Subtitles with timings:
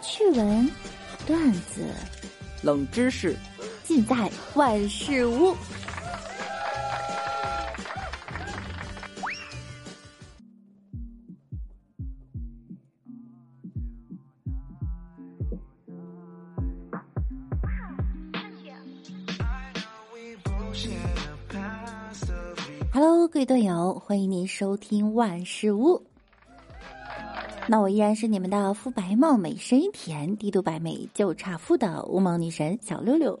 [0.00, 0.70] 趣闻、
[1.26, 1.86] 段子、
[2.62, 3.36] 冷知识，
[3.84, 5.54] 尽在万事屋。
[22.92, 26.11] Hello，各位队友，欢迎您收听万事屋。
[27.72, 33.40] 那我依然是你们的肤白貌美、声音甜、低度白美就差肤的乌蒙女神小六六。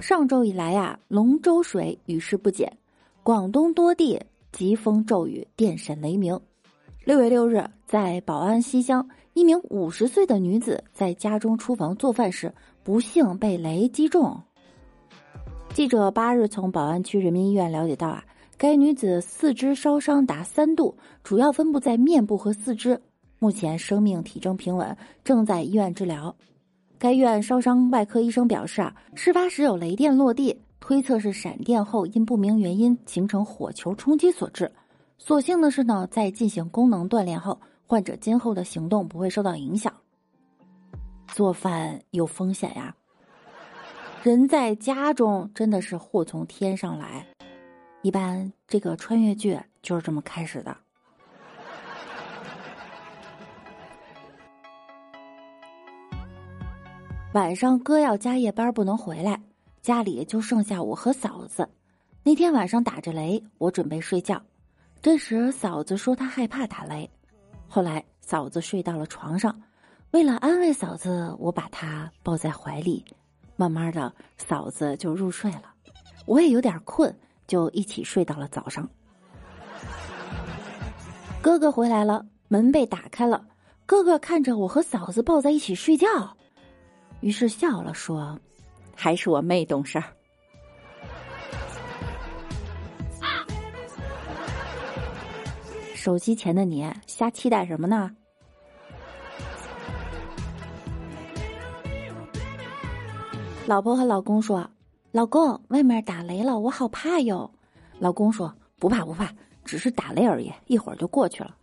[0.00, 2.74] 上周以来呀，龙舟水雨势不减，
[3.22, 4.18] 广东多地
[4.52, 6.40] 疾风骤雨，电闪雷鸣。
[7.04, 12.50] 六月六日，在宝安西乡，一名五十岁的女子在家中厨房做饭时，
[12.82, 14.40] 不幸被雷击中。
[15.74, 18.24] 记者八日从宝安区人民医院了解到啊。
[18.60, 23.00] 该女子四肢烧伤达三度，主要分布在面部和四肢，
[23.38, 26.36] 目前生命体征平稳，正在医院治疗。
[26.98, 34.70] 该院烧伤外科医生表示啊，事发时有雷电落地，推测是闪电后因不明原因形成火球冲击所致。
[35.16, 39.90] 所幸的是呢，在进行功能锻炼后，患者今后的行动不会受到影响。
[41.28, 42.94] 做饭有风险呀，
[44.22, 47.26] 人在家中真的是祸从天上来。
[48.02, 50.74] 一般这个穿越剧就是这么开始的。
[57.34, 59.38] 晚上哥要加夜班不能回来，
[59.82, 61.68] 家里就剩下我和嫂子。
[62.22, 64.42] 那天晚上打着雷，我准备睡觉，
[65.02, 67.08] 这时嫂子说她害怕打雷。
[67.68, 69.62] 后来嫂子睡到了床上，
[70.10, 73.04] 为了安慰嫂子，我把她抱在怀里，
[73.56, 75.74] 慢慢的嫂子就入睡了，
[76.26, 77.14] 我也有点困。
[77.50, 78.88] 就一起睡到了早上。
[81.42, 83.44] 哥哥回来了，门被打开了。
[83.84, 86.06] 哥哥看着我和嫂子抱在一起睡觉，
[87.18, 88.38] 于是笑了，说
[88.94, 90.04] ：“还是我妹懂事儿。”
[95.92, 98.12] 手机前的你瞎期待什么呢？
[103.66, 104.70] 老婆和老公说。
[105.12, 107.50] 老公，外面打雷了，我好怕哟。
[107.98, 109.28] 老公说：“不怕不怕，
[109.64, 111.56] 只是打雷而已，一会儿就过去了。”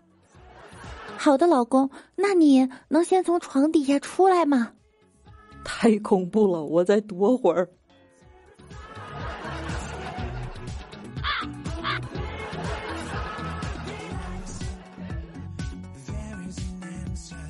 [1.17, 4.73] 好的，老公，那你能先从床底下出来吗？
[5.63, 7.69] 太恐怖了，我再躲会儿。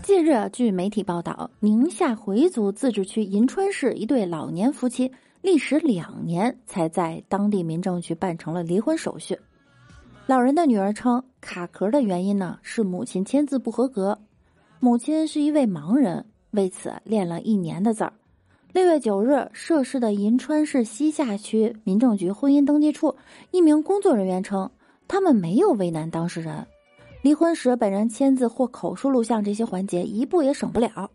[0.03, 5.11] 近日，据媒体报道，宁夏回族自治区银川市一对老年夫妻。
[5.41, 9.37] 历时两年才在当地民政局办成了离婚手续。
[10.25, 14.19] 老人的女儿称，卡壳的原因呢是母亲签字不合格。
[14.79, 18.13] 母亲是一位盲人，为此练了一年的字儿。
[18.73, 23.15] 六月九日，涉事的银川市西夏区民政局婚姻登记处
[23.51, 24.69] 一名工作人员称，
[25.07, 26.67] 他们没有为难当事人，
[27.21, 31.09] 离婚时本人签字或口述录像这些环节一步也省不了。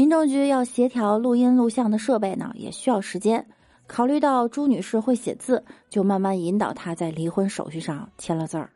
[0.00, 3.46] 民政局要协调录音录像的设备呢，也需要时间。
[3.86, 8.70] 考虑到朱女士会写字，就慢慢引导她在离婚手续上签了字儿。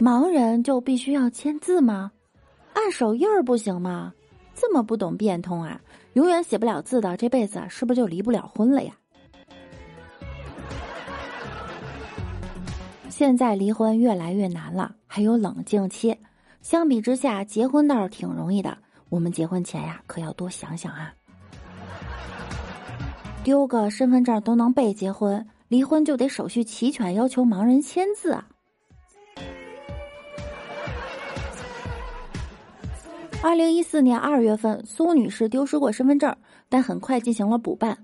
[0.00, 2.10] 盲人就必须要签字吗？
[2.72, 4.12] 按手印儿不行吗？
[4.56, 5.80] 这么不懂变通啊！
[6.14, 8.92] 永远写不了字的，这辈子是不是就离不了婚了呀？
[13.08, 16.18] 现在离婚越来越难了，还有冷静期。
[16.62, 18.78] 相比之下，结婚倒是挺容易的。
[19.08, 21.12] 我们结婚前呀，可要多想想啊。
[23.44, 28.46] 丢个身份证都能被结婚，离婚就得手续齐全，要求盲人签字啊。
[33.42, 36.34] 二零一四年二月份，苏女士丢失过身份证，
[36.68, 37.98] 但很快进行了补办。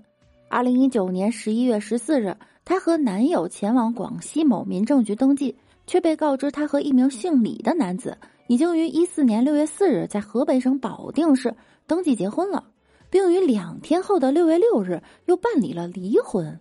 [0.49, 2.35] 二零一九年十一月十四日，
[2.69, 5.55] 她和男友前往广西某民政局登记，
[5.87, 8.15] 却被告知她和一名姓李的男子。
[8.45, 11.55] 已经于一四年六月四日在河北省保定市
[11.87, 12.63] 登记结婚了，
[13.09, 16.59] 并于两天后的六月六日又办理了离婚。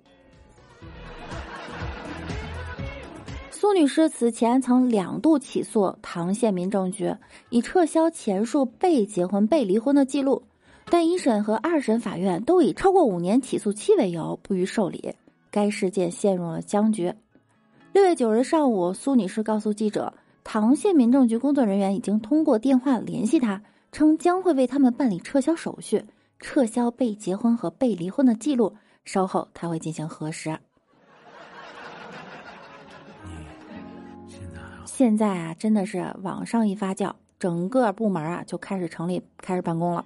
[3.50, 7.14] 苏女士此前曾两度起诉唐县民政局，
[7.50, 10.42] 以撤销前述被结婚被离婚的记录，
[10.86, 15.14] 但一审和二审法院都以超过五年起诉期为由不予受理，
[15.58, 17.12] 该事件陷入了僵局。
[17.92, 20.14] 六月九日上午，苏女士告诉记者。
[20.44, 23.60] 唐县民政局工作人员已经通过电话联系她，
[23.90, 26.04] 称将会为他们办理撤销手续，
[26.38, 28.76] 撤销被结婚和被离婚的记录。
[29.04, 30.56] 稍后他会进行核实。
[34.84, 40.04] 现在啊，真的是网上一发酵，整个部门啊就开始成立，开始办公了。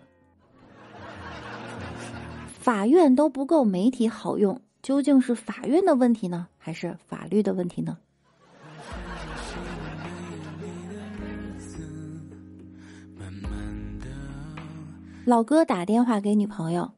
[2.46, 7.96] 法院都不够媒体好用，究竟是法院的问题呢，还是法律的问题呢？
[15.24, 16.90] 老哥打电话给女朋友，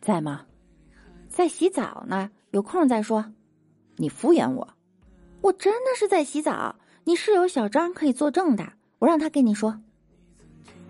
[0.00, 0.46] 在吗？
[1.28, 3.32] 在洗澡呢，有空再说。
[3.96, 4.68] 你敷衍我，
[5.40, 6.76] 我真的是在洗澡。
[7.02, 9.76] 你室友小张可以作证的，我让他跟你说。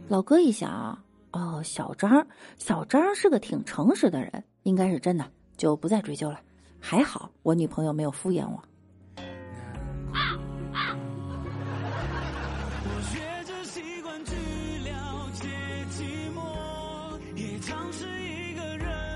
[0.09, 1.03] 老哥一想，
[1.33, 2.27] 哦，小张，
[2.59, 5.25] 小张是个挺诚实的人，应该是真的，
[5.57, 6.41] 就不再追究了。
[6.81, 8.63] 还好我女朋友没有敷衍我。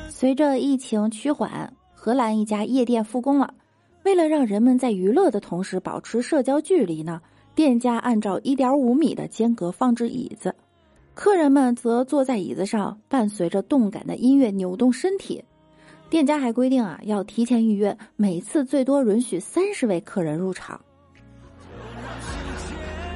[0.09, 3.55] 随着疫情趋缓，荷兰一家夜店复工了。
[4.03, 7.21] 为了让人们在娱乐的同时保持社交距离呢，
[7.55, 10.55] 店家按照一点五米的间隔放置椅子，
[11.15, 15.45] 客人们则坐在椅子上，伴随着动感的音乐扭动身体。
[16.11, 20.81] 店家还规定啊，要提前预约，每次最多允许三十位客人入场。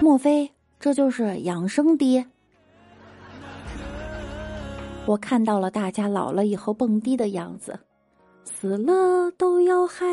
[0.00, 2.26] 莫非这就是养生爹？
[5.06, 7.78] 我看到了大家老了以后蹦迪的样子，
[8.44, 10.04] 死了都要嗨，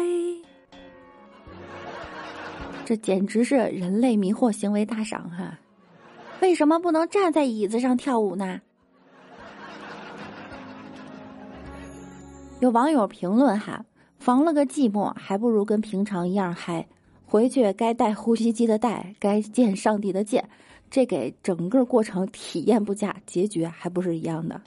[2.86, 5.60] 这简直是人类迷惑行为大赏哈！
[6.42, 8.62] 为什么不能站在椅子上跳舞呢？
[12.60, 13.86] 有网友评论哈，
[14.18, 16.86] 防了个寂寞，还不如跟平常一样嗨。
[17.26, 20.44] 回去该带呼吸机的带，该见上帝的见，
[20.92, 24.60] 这给整个过程体验不佳，结局还不是一样的。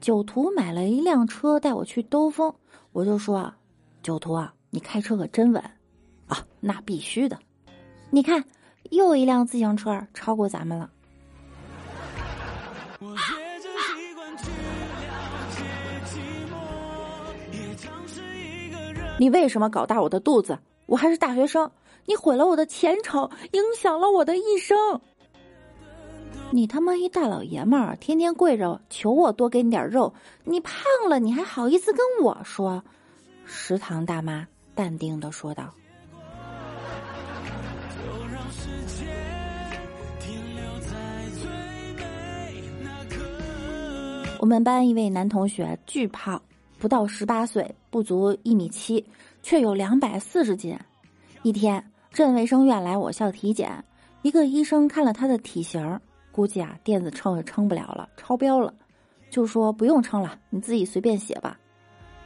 [0.00, 2.54] 九图买了一辆车带我去兜风，
[2.92, 3.52] 我就说
[4.00, 5.60] ：“九图啊，你开车可真稳
[6.28, 7.36] 啊！”那必须的，
[8.10, 8.44] 你看，
[8.90, 10.90] 又一辆自行车超过咱们了。
[19.18, 20.58] 你为什么搞大我的肚子？
[20.84, 21.70] 我还是大学生，
[22.04, 25.00] 你毁了我的前程，影响了我的一生。
[26.50, 30.14] 你他妈一大老爷们儿，天天跪着求我多给你点肉。
[30.44, 30.74] 你胖
[31.08, 32.84] 了，你还好意思跟我说？
[33.46, 35.72] 食堂大妈淡定的说道。
[44.38, 46.40] 我们班一位男同学巨胖，
[46.78, 49.04] 不到十八岁，不足一米七，
[49.42, 50.78] 却有两百四十斤。
[51.42, 53.82] 一天，镇卫生院来我校体检，
[54.22, 56.00] 一个医生看了他的体型。
[56.30, 58.72] 估计啊，电子秤也称不了了，超标了，
[59.30, 61.58] 就说不用称了，你自己随便写吧。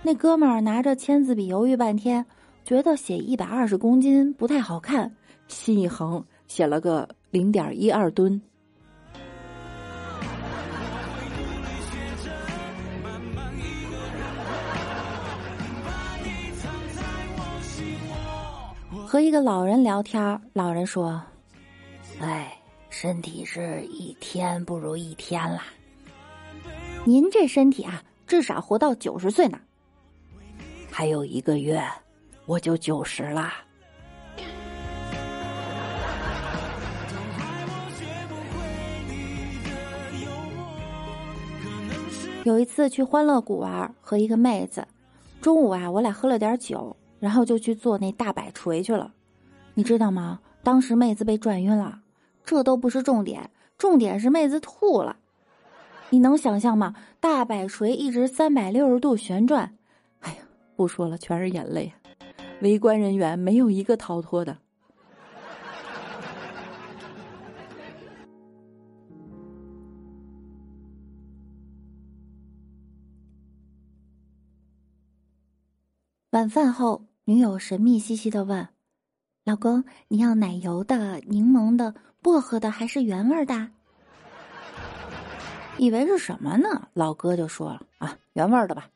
[0.02, 2.26] 那哥们儿拿着签字笔犹豫半天，
[2.64, 5.14] 觉得写一百二十公斤不太好看，
[5.46, 8.40] 心一横，写了个零点一二吨。
[19.10, 21.20] 和一个老人聊天，老人说
[22.22, 22.56] ：“哎。”
[22.90, 25.64] 身体是一天不如一天啦。
[27.04, 29.58] 您这身体啊，至少活到九十岁呢。
[30.92, 31.82] 还有一个月，
[32.46, 33.54] 我就九十啦。
[42.44, 44.86] 有一次去欢乐谷玩，和一个妹子，
[45.40, 49.14] 中午啊，我俩喝了点酒，然后就去做那大摆锤去了。
[49.74, 50.40] 你知道吗？
[50.64, 52.00] 当时妹子被转晕了。
[52.44, 55.18] 这都不是重点，重点是妹子吐了。
[56.08, 56.96] 你能想象吗？
[57.20, 59.76] 大摆锤一直三百六十度旋转，
[60.20, 60.38] 哎呀，
[60.74, 61.92] 不说了，全是眼泪。
[62.62, 64.58] 围观人员没有一个逃脱的。
[76.30, 78.68] 晚饭后，女友神秘兮兮的问
[79.44, 83.70] ：“老公，你要奶油的、柠檬的？”薄荷的还是原味的？
[85.78, 86.88] 以为是什么呢？
[86.92, 88.90] 老哥就说了啊，原味的吧。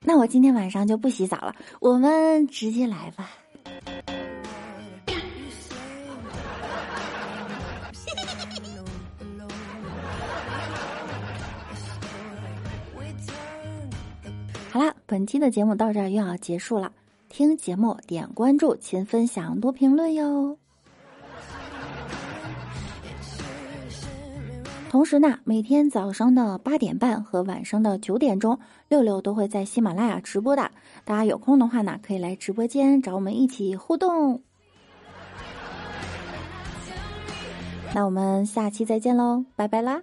[0.00, 3.30] 那我今天晚上就不洗澡了，我们直接来吧。
[14.72, 16.90] 好了，本期的节目到这儿又要结束了。
[17.30, 20.58] 听节目点关注，勤分享多评论哟。
[24.90, 28.58] 同时呢，每天早上的八点半和晚上的九点钟，
[28.88, 30.72] 六六都会在喜马拉雅直播的。
[31.04, 34.42] 大家有空的话呢，可以来直播间找我们一起互动。
[37.94, 40.02] 那我们下期再见喽，拜拜啦！